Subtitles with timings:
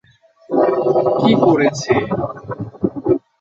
[1.19, 1.93] -কি করেছে?